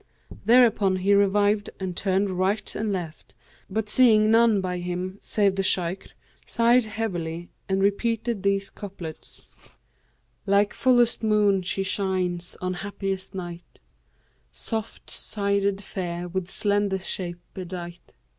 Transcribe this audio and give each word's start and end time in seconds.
Thereupon 0.45 0.95
he 0.95 1.13
revived 1.13 1.69
and 1.79 1.95
turned 1.95 2.31
right 2.31 2.73
and 2.73 2.91
left, 2.91 3.35
but 3.69 3.87
seeing 3.87 4.31
none 4.31 4.59
by 4.59 4.79
him 4.79 5.19
save 5.21 5.55
the 5.55 5.61
Shaykh, 5.61 6.13
sighed 6.47 6.85
heavily 6.85 7.49
and 7.69 7.83
repeated 7.83 8.41
these 8.41 8.71
couplets, 8.71 9.47
'Like 10.47 10.73
fullest 10.73 11.21
moon 11.21 11.61
she 11.61 11.83
shines 11.83 12.57
on 12.61 12.73
happiest 12.81 13.35
night, 13.35 13.79
* 14.21 14.51
Soft 14.69 15.11
sided 15.11 15.81
fair, 15.83 16.27
with 16.27 16.49
slender 16.49 16.97
shape 16.97 17.37
bedight. 17.53 18.13